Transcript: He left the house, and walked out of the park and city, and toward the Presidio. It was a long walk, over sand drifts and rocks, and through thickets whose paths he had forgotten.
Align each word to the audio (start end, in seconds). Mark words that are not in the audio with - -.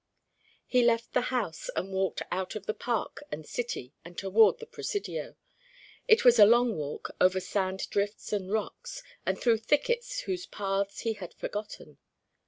He 0.65 0.83
left 0.83 1.13
the 1.13 1.29
house, 1.29 1.69
and 1.75 1.93
walked 1.93 2.23
out 2.31 2.55
of 2.55 2.65
the 2.65 2.73
park 2.73 3.21
and 3.31 3.45
city, 3.45 3.93
and 4.03 4.17
toward 4.17 4.57
the 4.57 4.65
Presidio. 4.65 5.35
It 6.07 6.25
was 6.25 6.39
a 6.39 6.45
long 6.47 6.75
walk, 6.75 7.11
over 7.21 7.39
sand 7.39 7.87
drifts 7.91 8.33
and 8.33 8.51
rocks, 8.51 9.03
and 9.27 9.39
through 9.39 9.57
thickets 9.57 10.21
whose 10.21 10.47
paths 10.47 11.01
he 11.01 11.13
had 11.13 11.35
forgotten. 11.35 11.99